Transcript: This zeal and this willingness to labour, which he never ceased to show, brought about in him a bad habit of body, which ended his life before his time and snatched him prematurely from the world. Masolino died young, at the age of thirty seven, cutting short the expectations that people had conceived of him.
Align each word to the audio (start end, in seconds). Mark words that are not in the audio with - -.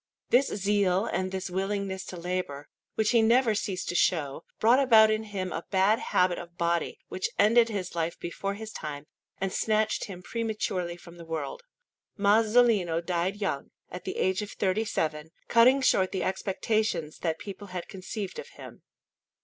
This 0.31 0.47
zeal 0.47 1.05
and 1.05 1.31
this 1.31 1.51
willingness 1.51 2.03
to 2.07 2.17
labour, 2.17 2.67
which 2.95 3.11
he 3.11 3.21
never 3.21 3.53
ceased 3.53 3.87
to 3.89 3.93
show, 3.93 4.43
brought 4.59 4.79
about 4.79 5.11
in 5.11 5.25
him 5.25 5.51
a 5.51 5.65
bad 5.69 5.99
habit 5.99 6.39
of 6.39 6.57
body, 6.57 6.97
which 7.07 7.29
ended 7.37 7.69
his 7.69 7.93
life 7.93 8.17
before 8.17 8.55
his 8.55 8.71
time 8.71 9.05
and 9.39 9.53
snatched 9.53 10.05
him 10.05 10.23
prematurely 10.23 10.97
from 10.97 11.17
the 11.17 11.23
world. 11.23 11.61
Masolino 12.17 12.99
died 12.99 13.35
young, 13.39 13.69
at 13.91 14.03
the 14.03 14.17
age 14.17 14.41
of 14.41 14.49
thirty 14.53 14.85
seven, 14.85 15.29
cutting 15.47 15.81
short 15.81 16.11
the 16.11 16.23
expectations 16.23 17.19
that 17.19 17.37
people 17.37 17.67
had 17.67 17.87
conceived 17.87 18.39
of 18.39 18.47
him. 18.57 18.81